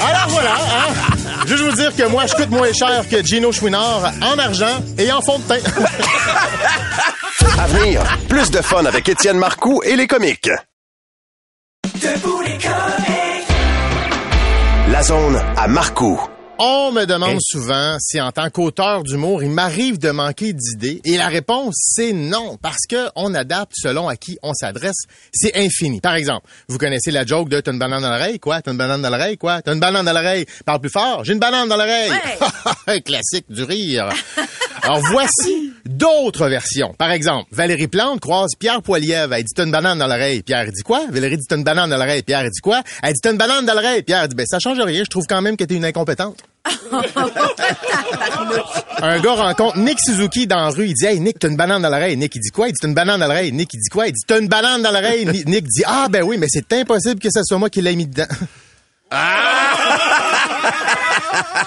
Alors 0.00 0.28
voilà, 0.28 0.54
hein? 0.54 1.15
Juste 1.46 1.62
vous 1.62 1.72
dire 1.72 1.94
que 1.94 2.02
moi, 2.08 2.26
je 2.26 2.34
coûte 2.34 2.50
moins 2.50 2.72
cher 2.72 3.04
que 3.08 3.24
Gino 3.24 3.52
Chouinard 3.52 4.12
en 4.22 4.38
argent 4.38 4.80
et 4.98 5.12
en 5.12 5.20
fond 5.22 5.38
de 5.38 5.44
teint. 5.44 5.58
À 7.58 7.66
venir, 7.68 8.02
plus 8.28 8.50
de 8.50 8.60
fun 8.60 8.84
avec 8.84 9.08
Étienne 9.08 9.38
Marcoux 9.38 9.80
et 9.84 9.96
les 9.96 10.06
comiques. 10.06 10.50
La 14.90 15.02
zone 15.02 15.40
à 15.56 15.66
Marcoux. 15.68 16.20
On 16.58 16.90
me 16.90 17.04
demande 17.04 17.32
Hey. 17.32 17.38
souvent 17.42 17.98
si 18.00 18.18
en 18.18 18.32
tant 18.32 18.48
qu'auteur 18.48 19.02
d'humour, 19.02 19.42
il 19.42 19.50
m'arrive 19.50 19.98
de 19.98 20.10
manquer 20.10 20.54
d'idées. 20.54 21.02
Et 21.04 21.18
la 21.18 21.28
réponse, 21.28 21.74
c'est 21.76 22.14
non, 22.14 22.56
parce 22.62 22.86
que 22.88 23.08
on 23.14 23.34
adapte 23.34 23.72
selon 23.76 24.08
à 24.08 24.16
qui 24.16 24.38
on 24.42 24.54
s'adresse. 24.54 25.02
C'est 25.34 25.54
infini. 25.58 26.00
Par 26.00 26.14
exemple, 26.14 26.46
vous 26.68 26.78
connaissez 26.78 27.10
la 27.10 27.26
joke 27.26 27.50
de 27.50 27.60
t'as 27.60 27.72
une 27.72 27.78
banane 27.78 28.00
dans 28.00 28.08
l'oreille, 28.10 28.38
quoi? 28.38 28.62
T'as 28.62 28.70
une 28.72 28.78
banane 28.78 29.02
dans 29.02 29.10
l'oreille, 29.10 29.36
quoi? 29.36 29.60
T'as 29.60 29.74
une 29.74 29.80
banane 29.80 30.06
dans 30.06 30.14
l'oreille. 30.14 30.46
Parle 30.64 30.80
plus 30.80 30.88
fort. 30.90 31.24
J'ai 31.24 31.34
une 31.34 31.38
banane 31.40 31.68
dans 31.68 31.76
l'oreille. 31.76 32.10
Classique 33.04 33.44
du 33.50 33.62
rire. 33.62 34.08
Alors 34.82 35.00
voici 35.10 35.72
d'autres 35.84 36.48
versions. 36.48 36.94
Par 36.96 37.10
exemple, 37.10 37.48
Valérie 37.52 37.88
Plante 37.88 38.20
croise 38.20 38.52
Pierre 38.58 38.80
Poilievre. 38.80 39.34
Elle 39.34 39.44
dit 39.44 39.52
t'as 39.54 39.64
une 39.64 39.72
banane 39.72 39.98
dans 39.98 40.06
l'oreille. 40.06 40.42
Pierre 40.42 40.64
dit 40.72 40.82
quoi? 40.82 41.04
Valérie 41.10 41.36
dit 41.36 41.44
t'as 41.46 41.56
une 41.56 41.64
banane 41.64 41.90
dans 41.90 41.98
l'oreille. 41.98 42.22
Pierre 42.22 42.44
dit 42.44 42.60
quoi? 42.62 42.82
Elle 43.02 43.12
dit 43.12 43.20
t'as 43.22 43.32
une 43.32 43.36
banane 43.38 43.66
dans 43.66 43.74
l'oreille. 43.74 44.02
Pierre 44.02 44.26
dit 44.26 44.34
ben 44.34 44.46
ça 44.46 44.58
change 44.58 44.80
rien. 44.80 45.04
Je 45.04 45.10
trouve 45.10 45.24
quand 45.28 45.42
même 45.42 45.58
que 45.58 45.64
t'es 45.64 45.74
une 45.74 45.84
incompétente. 45.84 46.38
Un 49.02 49.20
gars 49.20 49.32
rencontre 49.34 49.76
Nick 49.78 49.98
Suzuki 50.00 50.46
dans 50.46 50.56
la 50.56 50.68
rue. 50.70 50.86
Il 50.86 50.94
dit 50.94 51.04
Hey 51.06 51.20
Nick, 51.20 51.38
t'as 51.38 51.48
une 51.48 51.56
banane 51.56 51.82
dans 51.82 51.90
l'oreille. 51.90 52.16
Nick, 52.16 52.34
il 52.34 52.40
dit 52.40 52.50
quoi? 52.50 52.68
Il 52.68 52.72
dit 52.72 52.78
T'as 52.80 52.88
une 52.88 52.94
banane 52.94 53.20
dans 53.20 53.26
l'oreille. 53.26 53.52
Nick, 53.52 53.72
il 53.74 53.80
dit 53.80 53.88
quoi? 53.90 54.06
Il 54.08 54.12
dit 54.12 54.22
T'as 54.26 54.40
une 54.40 54.48
banane 54.48 54.82
dans 54.82 54.90
l'oreille. 54.90 55.26
Ni- 55.26 55.44
Nick 55.46 55.64
dit 55.68 55.82
Ah 55.86 56.06
ben 56.10 56.22
oui, 56.22 56.36
mais 56.38 56.46
c'est 56.48 56.72
impossible 56.72 57.20
que 57.20 57.28
ce 57.32 57.40
soit 57.44 57.58
moi 57.58 57.68
qui 57.70 57.82
l'ai 57.82 57.94
mis 57.96 58.06
dedans. 58.06 58.24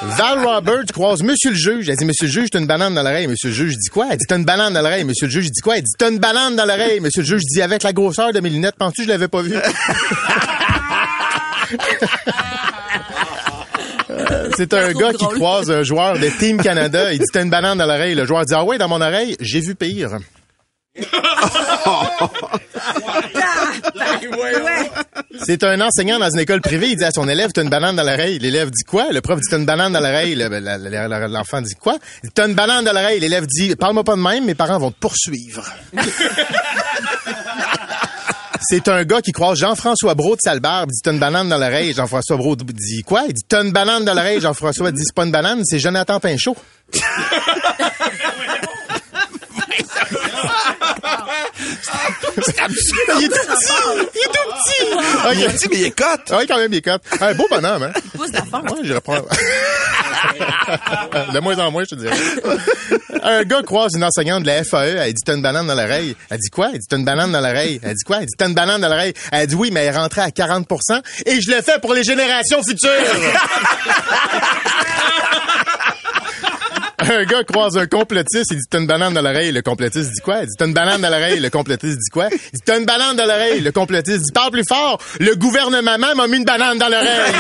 Val 0.02 0.46
Roberts 0.46 0.86
croise 0.94 1.22
Monsieur 1.24 1.52
le 1.52 1.56
juge. 1.58 1.90
Elle 1.90 1.96
dit 1.98 2.06
Monsieur 2.06 2.26
le 2.28 2.32
juge, 2.32 2.50
t'as 2.52 2.60
une 2.60 2.68
banane 2.68 2.94
dans 2.96 3.04
l'oreille. 3.04 3.28
Monsieur 3.28 3.50
le 3.50 3.56
juge 3.56 3.76
dit 3.78 3.90
quoi? 3.90 4.08
Elle 4.12 4.18
dit 4.18 4.26
T'as 4.28 4.38
une 4.38 4.46
banane 4.46 4.74
dans 4.74 4.82
l'oreille. 4.82 5.04
Monsieur 5.06 5.28
le 5.28 5.32
juge 5.32 5.52
dit 5.52 5.62
quoi? 5.62 5.78
Elle 5.78 5.84
dit 5.84 5.92
T'as 5.98 6.10
une 6.10 6.20
banane 6.20 6.56
dans 6.56 6.66
l'oreille. 6.66 7.00
Monsieur 7.00 7.22
le 7.22 7.28
juge 7.28 7.44
dit 7.44 7.62
Avec 7.62 7.84
la 7.84 7.94
grosseur 7.94 8.34
de 8.34 8.40
mes 8.40 8.50
lunettes, 8.50 8.76
penses-tu 8.78 9.02
que 9.02 9.06
je 9.06 9.10
l'avais 9.12 9.28
pas 9.28 9.42
vu? 9.42 9.56
C'est 14.60 14.74
un 14.74 14.92
gars 14.92 15.14
qui 15.14 15.26
croise 15.26 15.72
un 15.72 15.84
joueur 15.84 16.20
de 16.20 16.28
Team 16.38 16.62
Canada. 16.62 17.14
Il 17.14 17.20
dit 17.20 17.26
T'as 17.32 17.44
une 17.44 17.50
banane 17.50 17.78
dans 17.78 17.86
l'oreille. 17.86 18.14
Le 18.14 18.26
joueur 18.26 18.44
dit 18.44 18.54
Ah 18.54 18.66
ouais, 18.66 18.78
dans 18.78 18.90
mon 18.90 19.00
oreille, 19.00 19.38
j'ai 19.40 19.62
vu 19.62 19.74
pire. 19.74 20.18
C'est 25.46 25.64
un 25.64 25.80
enseignant 25.80 26.20
dans 26.20 26.30
une 26.30 26.40
école 26.40 26.60
privée. 26.60 26.90
Il 26.90 26.98
dit 26.98 27.06
à 27.06 27.12
son 27.12 27.30
élève 27.30 27.54
T'as 27.54 27.64
une 27.64 27.70
banane 27.70 27.96
dans 27.96 28.04
l'oreille. 28.04 28.38
L'élève 28.40 28.70
dit 28.70 28.84
quoi? 28.84 29.14
Le 29.14 29.22
prof 29.22 29.40
dit 29.40 29.48
T'as 29.50 29.60
une 29.60 29.66
banane 29.66 29.94
dans 29.94 30.02
l'oreille. 30.02 30.36
L'enfant 30.36 31.62
dit 31.62 31.76
quoi? 31.76 31.98
Il 32.24 32.28
dit 32.28 32.34
T'as 32.34 32.50
une 32.50 32.54
banane 32.54 32.84
dans 32.84 32.92
l'oreille. 32.92 33.22
L'élève 33.22 33.46
dit 33.48 33.78
Parle-moi 33.78 34.04
pas 34.04 34.18
de 34.18 34.22
même, 34.22 34.44
mes 34.44 34.56
parents 34.56 34.78
vont 34.78 34.92
te 34.92 35.00
poursuivre. 35.00 35.64
C'est 38.72 38.88
un 38.88 39.04
gars 39.04 39.20
qui 39.20 39.32
croise 39.32 39.58
Jean-François 39.58 40.14
Brault 40.14 40.36
de 40.36 40.42
Salbarbe, 40.44 40.92
dit 40.92 41.00
t'as 41.04 41.12
une 41.12 41.18
banane 41.18 41.50
dans 41.50 41.58
l'oreille. 41.58 41.92
Jean-François 41.92 42.38
Brault 42.38 42.56
dit 42.56 43.02
quoi? 43.02 43.24
Il 43.28 43.34
dit 43.34 43.42
t'as 43.48 43.64
une 43.64 43.72
banane 43.72 44.06
dans 44.06 44.14
l'oreille. 44.14 44.40
Jean-François 44.42 44.92
dit 44.92 45.02
c'est 45.04 45.16
pas 45.16 45.26
une 45.26 45.32
banane, 45.32 45.64
c'est 45.66 45.80
Jonathan 45.80 46.20
Pinchot. 46.20 46.56
il 52.38 52.50
est 52.50 52.54
tout 52.54 52.62
petit! 52.72 52.94
Il 53.18 53.26
est 53.26 54.28
tout 54.28 54.46
petit! 54.52 54.86
Ah, 55.24 55.34
Il 55.34 55.44
est 55.44 55.50
petit, 55.50 55.68
mais 55.70 55.78
il 55.78 55.86
est 55.86 55.92
cote. 55.92 56.22
Ah 56.30 56.38
oui, 56.40 56.48
quand 56.48 56.58
même, 56.58 56.72
il 56.72 56.78
est 56.78 56.82
cote. 56.82 57.02
Un 57.22 57.34
beau 57.34 57.48
bonhomme, 57.50 57.84
hein? 57.84 57.92
Pouce 58.16 58.32
d'enfant. 58.32 58.62
Ouais, 58.62 58.80
je 58.84 58.94
reprends. 58.94 59.16
de 61.34 61.40
moins 61.40 61.58
en 61.60 61.72
moins, 61.72 61.84
je 61.84 61.96
te 61.96 61.96
dirais. 61.96 62.16
Un 63.24 63.44
gars 63.44 63.62
croise 63.64 63.92
une 63.96 64.04
enseignante 64.04 64.44
de 64.44 64.48
la 64.48 64.64
FAE, 64.64 64.98
elle 64.98 65.14
dit 65.14 65.22
t'as 65.26 65.36
une 65.36 65.42
banane 65.42 65.68
dans 65.68 65.76
l'oreille. 65.76 66.16
Elle 66.30 66.40
dit 66.40 66.50
quoi? 66.50 66.70
Elle 66.74 66.80
dit 66.80 66.88
t'as 66.88 66.98
une 66.98 67.06
banane 67.06 67.32
dans 67.32 67.42
l'oreille. 67.42 67.80
Elle 67.84 67.94
dit 67.94 68.04
quoi? 68.06 68.18
Elle 68.18 68.26
dit 68.26 68.36
t'as 68.38 68.48
une 68.48 68.54
banane 68.54 68.82
dans 68.82 68.90
l'oreille. 68.90 69.14
Elle 69.32 69.48
dit 69.48 69.56
oui, 69.56 69.70
mais 69.72 69.86
elle 69.86 69.98
rentrée 69.98 70.22
à 70.22 70.30
40% 70.30 71.02
et 71.26 71.42
je 71.42 71.52
le 71.52 71.62
fais 71.62 71.80
pour 71.80 71.94
les 71.94 72.04
générations 72.04 72.62
futures. 72.64 72.90
Un 77.02 77.24
gars 77.24 77.44
croise 77.44 77.78
un 77.78 77.88
complotiste, 77.88 78.52
il 78.52 78.58
dit 78.58 78.66
t'as 78.70 78.80
une 78.80 78.86
banane 78.86 79.14
dans 79.14 79.22
l'oreille, 79.22 79.52
le 79.52 79.62
complotiste 79.62 80.12
dit 80.12 80.22
quoi? 80.22 80.40
Il 80.42 80.48
dit 80.48 80.56
t'as 80.58 80.68
une 80.68 80.74
banane 80.74 81.02
dans 81.02 81.10
l'oreille, 81.10 81.40
le 81.40 81.50
complotiste 81.50 81.98
dit 81.98 82.10
quoi? 82.12 82.28
Il 82.32 82.38
dit 82.38 82.62
t'as 82.64 82.78
une 82.78 82.86
banane 82.86 83.16
dans 83.16 83.26
l'oreille, 83.26 83.62
le 83.62 83.72
complotiste 83.72 84.22
dit 84.26 84.32
parle 84.32 84.52
plus 84.52 84.66
fort, 84.68 85.00
le 85.20 85.34
gouvernement 85.36 85.98
m'a 85.98 86.28
mis 86.28 86.38
une 86.38 86.46
banane 86.46 86.78
dans 86.78 86.90
l'oreille. 86.90 87.34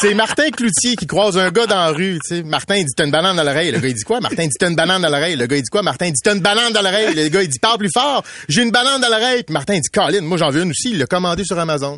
C'est 0.00 0.14
Martin 0.14 0.50
Cloutier 0.50 0.94
qui 0.94 1.06
croise 1.06 1.36
un 1.36 1.50
gars 1.50 1.66
dans 1.66 1.74
la 1.76 1.88
rue, 1.88 2.20
tu 2.24 2.36
sais. 2.36 2.42
Martin 2.44 2.76
il 2.76 2.84
dit 2.84 2.92
t'as 2.96 3.04
une 3.04 3.10
banane 3.10 3.36
dans 3.36 3.42
l'oreille, 3.42 3.72
le 3.72 3.80
gars 3.80 3.88
il 3.88 3.94
dit 3.94 4.04
quoi? 4.04 4.20
Martin 4.20 4.44
il 4.44 4.48
dit 4.48 4.56
t'as 4.58 4.68
une 4.68 4.76
banane 4.76 5.02
dans 5.02 5.08
l'oreille, 5.08 5.34
le 5.36 5.46
gars 5.46 5.56
il 5.56 5.62
dit 5.62 5.70
quoi? 5.70 5.82
Martin 5.82 6.06
il 6.06 6.12
dit 6.12 6.20
t'as 6.22 6.34
une 6.34 6.40
banane 6.40 6.72
dans 6.72 6.82
l'oreille, 6.82 7.14
le 7.14 7.28
gars 7.28 7.42
il 7.42 7.48
dit 7.48 7.58
parle 7.58 7.78
plus 7.78 7.90
fort, 7.92 8.22
j'ai 8.48 8.62
une 8.62 8.70
banane 8.70 9.00
dans 9.00 9.08
l'oreille. 9.08 9.42
Puis 9.42 9.52
Martin 9.52 9.74
il 9.74 9.80
dit 9.80 9.88
Colin, 9.92 10.20
moi 10.20 10.38
j'en 10.38 10.50
veux 10.50 10.62
une 10.62 10.70
aussi, 10.70 10.90
il 10.92 10.98
l'a 10.98 11.06
commandé 11.06 11.44
sur 11.44 11.58
Amazon. 11.58 11.96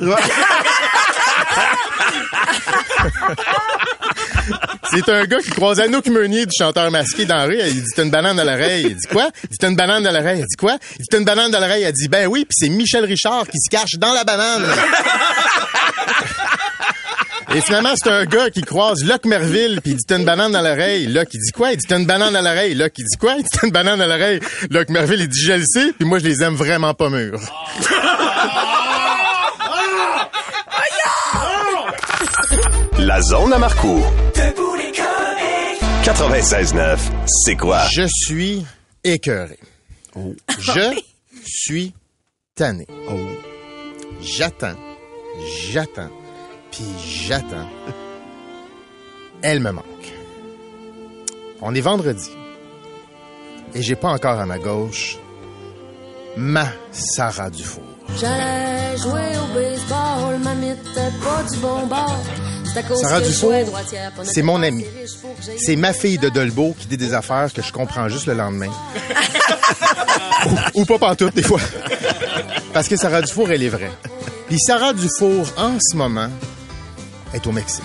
C'est 4.92 5.08
un 5.08 5.24
gars 5.24 5.38
qui 5.38 5.50
croise 5.50 5.78
Anouk 5.78 6.06
Meunier 6.06 6.46
du 6.46 6.52
chanteur 6.58 6.90
masqué 6.90 7.24
dans 7.24 7.36
la 7.36 7.44
rue. 7.44 7.58
Il 7.60 7.74
dit 7.74 7.90
T'as 7.94 8.02
une 8.02 8.10
banane 8.10 8.36
dans 8.36 8.44
l'oreille. 8.44 8.86
Il 8.90 8.96
dit 8.96 9.06
quoi? 9.06 9.28
Il 9.44 9.50
dit 9.50 9.58
T'as 9.58 9.68
une 9.68 9.76
banane 9.76 10.02
dans 10.02 10.10
l'oreille. 10.10 10.40
Il 10.40 10.46
dit 10.46 10.56
quoi? 10.58 10.76
Il 10.98 11.02
dit 11.02 11.08
T'as 11.08 11.18
une 11.18 11.24
banane 11.24 11.50
dans 11.52 11.60
l'oreille. 11.60 11.84
Elle 11.84 11.92
dit 11.92 12.08
Ben 12.08 12.26
oui, 12.26 12.40
puis 12.40 12.56
c'est 12.58 12.68
Michel 12.68 13.04
Richard 13.04 13.46
qui 13.46 13.58
se 13.58 13.70
cache 13.70 13.92
dans 13.98 14.12
la 14.12 14.24
banane. 14.24 14.66
Et 17.52 17.60
finalement, 17.60 17.94
c'est 17.96 18.10
un 18.10 18.24
gars 18.26 18.48
qui 18.50 18.62
croise 18.62 19.04
Locke 19.04 19.26
Merville, 19.26 19.80
puis 19.82 19.92
il 19.92 19.96
dit 19.96 20.04
T'as 20.06 20.18
une 20.18 20.24
banane 20.24 20.52
dans 20.52 20.60
l'oreille. 20.62 21.06
Locke, 21.06 21.30
il 21.34 21.40
dit 21.40 21.50
quoi? 21.52 21.72
Il 21.72 21.78
dit 21.78 21.86
T'as 21.86 21.98
une 21.98 22.06
banane 22.06 22.32
dans 22.32 22.42
l'oreille. 22.42 22.74
Locke, 22.74 22.92
il 22.98 23.04
dit 23.04 23.16
quoi? 23.18 23.34
Il 23.36 23.42
dit 23.42 23.48
T'as 23.52 23.66
une 23.66 23.72
banane 23.72 23.98
dans 23.98 24.06
l'oreille. 24.06 24.40
Locke 24.70 24.88
Merville, 24.90 25.20
il 25.20 25.28
dit 25.28 25.40
Je 25.40 25.52
le 25.52 25.64
sais, 25.66 25.92
puis 25.98 26.06
moi, 26.06 26.18
je 26.20 26.24
les 26.24 26.42
aime 26.42 26.54
vraiment 26.54 26.94
pas 26.94 27.10
mûrs. 27.10 27.40
La 32.98 33.20
zone 33.22 33.52
à 33.52 33.58
Marcoux. 33.58 34.04
96.9, 36.04 36.98
c'est 37.26 37.56
quoi? 37.56 37.82
Je 37.92 38.06
suis 38.06 38.64
écœuré. 39.04 39.58
Je 40.58 41.00
suis 41.44 41.92
tanné. 42.54 42.86
J'attends, 44.22 44.76
j'attends, 45.72 46.10
puis 46.70 46.86
j'attends. 46.98 47.68
Elle 49.42 49.60
me 49.60 49.72
manque. 49.72 49.84
On 51.62 51.74
est 51.74 51.80
vendredi. 51.80 52.30
Et 53.74 53.82
j'ai 53.82 53.96
pas 53.96 54.08
encore 54.08 54.38
à 54.40 54.46
ma 54.46 54.58
gauche 54.58 55.18
ma 56.36 56.66
Sarah 56.92 57.50
Dufour. 57.50 57.82
J'allais 58.20 58.96
jouer 58.96 59.36
au 59.38 59.54
baseball, 59.54 60.38
ma 60.42 60.54
n'était 60.54 61.12
pas 61.22 61.42
du 61.50 61.58
bon 61.58 61.86
bord. 61.86 62.20
C'est 62.64 62.78
à 62.78 62.82
cause 62.82 63.00
Sarah 63.00 63.20
Dufour, 63.20 63.52
c'est 64.22 64.42
mon 64.42 64.62
amie. 64.62 64.86
C'est 65.58 65.76
ma 65.76 65.92
fille 65.92 66.18
de 66.18 66.28
Dolbeau 66.28 66.74
qui 66.78 66.86
dit 66.86 66.96
des 66.96 67.14
affaires 67.14 67.52
que 67.52 67.62
je 67.62 67.72
comprends 67.72 68.08
juste 68.08 68.26
le 68.26 68.34
lendemain. 68.34 68.70
ou, 70.74 70.80
ou 70.80 70.84
pas 70.84 70.98
pantoute, 70.98 71.34
des 71.34 71.42
fois. 71.42 71.60
Parce 72.72 72.88
que 72.88 72.96
Sarah 72.96 73.22
Dufour, 73.22 73.50
elle 73.50 73.62
est 73.62 73.68
vraie. 73.68 73.90
Puis 74.48 74.58
Sarah 74.58 74.92
Dufour, 74.92 75.46
en 75.56 75.78
ce 75.80 75.96
moment, 75.96 76.28
est 77.34 77.46
au 77.46 77.52
Mexique. 77.52 77.84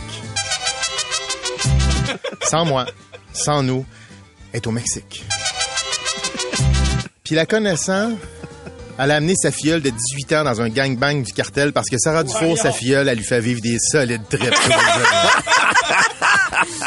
Sans 2.44 2.66
moi, 2.66 2.86
sans 3.34 3.64
nous, 3.64 3.86
est 4.54 4.66
au 4.68 4.72
Mexique. 4.72 5.24
Puis 7.24 7.36
la 7.36 7.46
connaissant, 7.46 8.12
elle 8.98 9.12
a 9.12 9.16
amené 9.16 9.34
sa 9.36 9.52
filleule 9.52 9.82
de 9.82 9.90
18 9.90 10.34
ans 10.34 10.44
dans 10.44 10.62
un 10.62 10.70
gangbang 10.70 11.24
du 11.24 11.34
cartel 11.34 11.74
parce 11.74 11.90
que 11.90 11.98
Sarah 11.98 12.24
Dufour, 12.24 12.58
sa 12.58 12.72
filleule, 12.72 13.08
elle 13.08 13.18
lui 13.18 13.26
fait 13.26 13.42
vivre 13.42 13.62
des 13.62 13.78
solides 13.80 14.28
trips. 14.30 14.54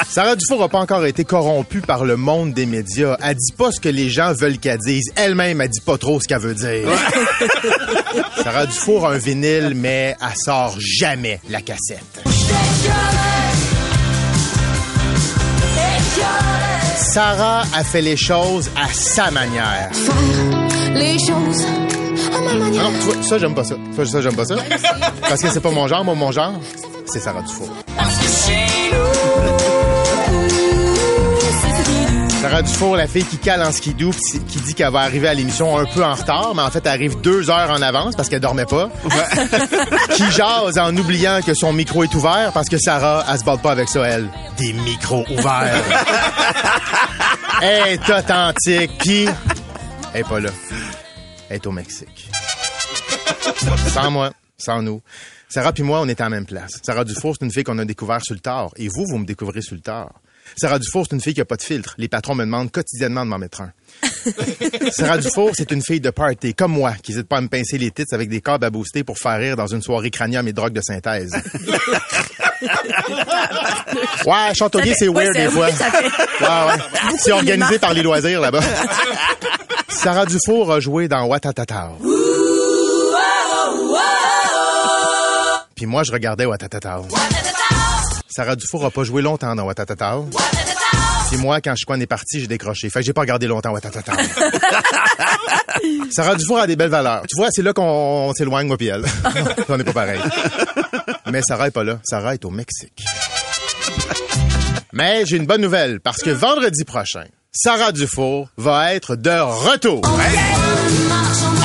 Sarah 0.09 0.37
Dufour 0.37 0.61
n'a 0.61 0.69
pas 0.69 0.79
encore 0.79 1.05
été 1.05 1.25
corrompue 1.25 1.81
par 1.81 2.05
le 2.05 2.17
monde 2.17 2.55
des 2.55 2.67
médias. 2.67 3.17
Elle 3.23 3.37
dit 3.37 3.53
pas 3.53 3.71
ce 3.71 3.81
que 3.81 3.89
les 3.89 4.09
gens 4.09 4.33
veulent 4.33 4.59
qu'elle 4.59 4.79
dise. 4.79 5.13
Elle-même, 5.17 5.61
elle 5.61 5.69
dit 5.69 5.81
pas 5.81 5.99
trop 5.99 6.21
ce 6.21 6.27
qu'elle 6.27 6.41
veut 6.41 6.55
dire. 6.55 6.89
Sarah 8.43 8.67
Dufour 8.67 9.07
a 9.07 9.13
un 9.13 9.19
vinyle, 9.19 9.73
mais 9.75 10.17
elle 10.21 10.37
sort 10.37 10.77
jamais 10.79 11.41
la 11.49 11.61
cassette. 11.61 12.23
Sarah 16.97 17.63
a 17.75 17.83
fait 17.83 18.03
les 18.03 18.17
choses 18.17 18.71
à 18.77 18.87
sa 18.93 19.31
manière. 19.31 19.91
Les 20.95 21.19
choses 21.19 21.65
à 22.33 22.41
ma 22.41 22.55
manière. 22.55 22.85
Non, 22.85 22.91
tu 22.91 23.05
vois, 23.07 23.23
ça, 23.23 23.39
j'aime 23.39 23.55
pas 23.55 23.65
ça. 23.65 23.77
Ça, 23.97 24.05
ça, 24.05 24.21
j'aime 24.21 24.37
pas 24.37 24.45
ça. 24.45 24.57
Parce 25.21 25.43
que 25.43 25.51
c'est 25.51 25.61
pas 25.61 25.71
mon 25.71 25.89
genre. 25.89 26.05
Moi, 26.05 26.15
mon 26.15 26.31
genre, 26.31 26.53
c'est 27.07 27.21
Sarah 27.21 27.43
Dufour. 27.43 27.69
Sarah 32.59 32.71
Dufour, 32.73 32.97
la 32.97 33.07
fille 33.07 33.25
qui 33.25 33.39
cale 33.39 33.63
en 33.63 33.71
skidoo, 33.71 34.11
qui 34.49 34.59
dit 34.59 34.75
qu'elle 34.75 34.91
va 34.91 35.03
arriver 35.03 35.29
à 35.29 35.35
l'émission 35.35 35.79
un 35.79 35.85
peu 35.85 36.03
en 36.03 36.15
retard, 36.15 36.57
mais 36.57 36.63
en 36.63 36.71
fait, 36.73 36.81
elle 36.87 36.91
arrive 36.91 37.21
deux 37.21 37.51
heures 37.51 37.71
en 37.71 37.81
avance 37.81 38.17
parce 38.17 38.29
qu'elle 38.29 38.41
dormait 38.41 38.65
pas. 38.65 38.91
qui 40.15 40.29
jase 40.33 40.77
en 40.77 40.97
oubliant 40.97 41.41
que 41.41 41.55
son 41.55 41.73
micro 41.73 42.03
est 42.03 42.13
ouvert 42.17 42.51
parce 42.53 42.69
que 42.69 42.77
Sarah, 42.77 43.25
elle 43.31 43.39
se 43.39 43.45
bat 43.45 43.59
pas 43.59 43.71
avec 43.71 43.89
ça, 43.89 44.05
elle. 44.09 44.29
Des 44.57 44.73
micros 44.73 45.25
ouverts. 45.31 45.85
elle 47.63 47.93
est 47.93 48.11
authentique, 48.11 48.91
puis 48.99 49.29
elle 50.13 50.21
est 50.23 50.29
pas 50.29 50.41
là. 50.41 50.51
Elle 51.51 51.57
est 51.57 51.67
au 51.69 51.71
Mexique. 51.71 52.29
Sans 53.95 54.11
moi, 54.11 54.33
sans 54.57 54.83
nous. 54.83 55.01
Sarah 55.49 55.73
puis 55.73 55.85
moi, 55.85 56.01
on 56.01 56.09
est 56.09 56.21
à 56.21 56.25
la 56.25 56.31
même 56.31 56.47
place. 56.47 56.73
Sarah 56.83 57.05
Dufour, 57.05 57.37
c'est 57.39 57.45
une 57.45 57.53
fille 57.53 57.63
qu'on 57.63 57.79
a 57.79 57.85
découvert 57.85 58.21
sur 58.21 58.35
le 58.35 58.41
tard. 58.41 58.71
Et 58.75 58.89
vous, 58.89 59.05
vous 59.09 59.19
me 59.19 59.27
découvrez 59.27 59.63
sur 59.63 59.77
le 59.77 59.81
tard. 59.81 60.11
Sarah 60.57 60.79
Dufour, 60.79 61.07
c'est 61.09 61.15
une 61.15 61.21
fille 61.21 61.35
qui 61.35 61.41
a 61.41 61.45
pas 61.45 61.57
de 61.57 61.63
filtre. 61.63 61.95
Les 61.99 62.09
patrons 62.09 62.35
me 62.35 62.45
demandent 62.45 62.71
quotidiennement 62.71 63.25
de 63.25 63.31
m'en 63.31 63.39
mettre 63.39 63.63
un. 63.63 63.73
Sarah 64.91 65.19
Dufour, 65.19 65.53
c'est 65.55 65.71
une 65.71 65.83
fille 65.83 66.01
de 66.01 66.11
party, 66.11 66.55
comme 66.55 66.73
moi, 66.73 66.95
qui 67.03 67.13
n'hésite 67.13 67.29
pas 67.29 67.39
à 67.39 67.41
me 67.41 67.49
pincer 67.49 67.79
les 67.79 67.91
tits 67.91 68.05
avec 68.13 68.29
des 68.29 68.41
câbles 68.41 68.65
à 68.65 68.71
booster 68.71 69.05
pour 69.05 69.19
faire 69.19 69.39
rire 69.39 69.57
dans 69.57 69.67
une 69.67 69.83
soirée 69.83 70.11
cranium 70.11 70.47
et 70.49 70.53
drogue 70.53 70.73
de 70.73 70.81
synthèse. 70.81 71.33
ouais, 74.27 74.55
chantonnier, 74.55 74.95
c'est 74.97 75.09
weird 75.09 75.35
des 75.35 75.49
fois. 75.49 75.67
Ouais, 75.67 75.73
ouais. 76.47 76.77
C'est 77.19 77.33
organisé 77.33 77.79
par 77.79 77.95
les 77.95 78.03
loisirs 78.03 78.41
là-bas. 78.41 78.61
Sarah 79.89 80.27
Dufour 80.27 80.73
a 80.73 80.81
joué 80.81 81.09
dans 81.09 81.25
Watatata. 81.27 81.93
Puis 85.75 85.87
moi, 85.87 86.03
je 86.03 86.13
regardais 86.13 86.45
Watatata. 86.45 87.03
Sarah 88.39 88.55
Dufour 88.55 88.85
a 88.85 88.93
pas 88.93 89.03
joué 89.03 89.21
longtemps 89.21 89.57
dans 89.57 89.65
Watatata. 89.65 90.21
Puis 91.29 91.39
moi, 91.39 91.61
quand 91.61 91.75
je 91.75 91.85
suis 91.85 92.01
est 92.01 92.07
parti, 92.07 92.39
j'ai 92.39 92.47
décroché. 92.47 92.89
Fait 92.89 93.01
que 93.01 93.05
j'ai 93.05 93.13
pas 93.13 93.23
regardé 93.23 93.49
longtemps 93.49 93.73
Watatata. 93.73 94.13
Sarah 96.13 96.37
Dufour 96.37 96.61
a 96.61 96.69
des 96.69 96.77
belles 96.77 96.89
valeurs. 96.89 97.23
Tu 97.29 97.35
vois, 97.35 97.49
c'est 97.51 97.63
là 97.63 97.73
qu'on 97.73 97.83
on 97.83 98.33
s'éloigne, 98.35 98.69
moi 98.69 98.77
elle. 98.81 99.05
on 99.69 99.77
n'est 99.77 99.83
pas 99.83 99.93
pareil. 99.93 100.21
Mais 101.33 101.41
Sarah 101.43 101.67
est 101.67 101.73
pas 101.73 101.83
là. 101.83 101.99
Sarah 102.05 102.35
est 102.35 102.45
au 102.45 102.51
Mexique. 102.51 103.05
Mais 104.93 105.27
j'ai 105.27 105.37
une 105.37 105.47
bonne 105.47 105.63
nouvelle, 105.63 105.99
parce 105.99 106.23
que 106.23 106.31
vendredi 106.31 106.85
prochain, 106.85 107.25
Sarah 107.51 107.91
Dufour 107.91 108.51
va 108.57 108.95
être 108.95 109.17
de 109.17 109.31
retour. 109.31 110.03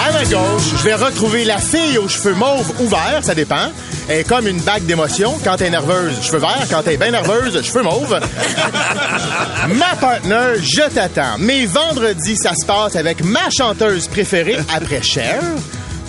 À 0.02 0.12
ma 0.12 0.24
gauche, 0.24 0.72
je 0.76 0.84
vais 0.84 0.96
retrouver 0.96 1.46
la 1.46 1.60
fille 1.60 2.00
aux 2.00 2.08
cheveux 2.08 2.34
mauves 2.34 2.82
ouverts, 2.82 3.24
ça 3.24 3.36
dépend. 3.36 3.70
Elle 4.10 4.20
est 4.20 4.24
comme 4.28 4.48
une 4.48 4.60
bague 4.60 4.86
d'émotions. 4.86 5.38
Quand 5.44 5.62
est 5.62 5.70
nerveuse, 5.70 6.22
cheveux 6.22 6.40
verts. 6.40 6.68
Quand 6.70 6.86
est 6.88 6.98
bien 6.98 7.12
nerveuse, 7.12 7.62
cheveux 7.64 7.84
mauves. 7.84 8.20
ma 9.70 9.96
partner, 9.96 10.62
je 10.62 10.90
t'attends. 10.94 11.38
Mais 11.40 11.66
vendredi, 11.66 12.36
ça 12.36 12.54
se 12.54 12.66
passe 12.66 12.96
avec 12.96 13.24
ma 13.24 13.50
chanteuse 13.50 14.08
préférée 14.08 14.58
après 14.74 15.02
Cher. 15.02 15.42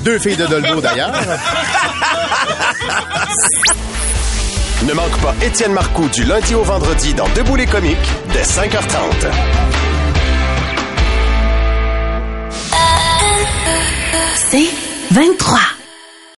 Deux 0.02 0.18
filles 0.18 0.36
de 0.36 0.46
Dolbo 0.46 0.80
d'ailleurs. 0.80 1.12
Ne 4.82 4.92
manque 4.92 5.18
pas 5.22 5.34
Étienne 5.40 5.72
Marcoux 5.72 6.08
du 6.10 6.24
lundi 6.24 6.54
au 6.54 6.62
vendredi 6.62 7.14
dans 7.14 7.28
Debout 7.30 7.56
les 7.56 7.66
comiques 7.66 7.96
dès 8.32 8.42
5h30. 8.42 9.30
C'est 14.36 14.68
23. 15.10 15.73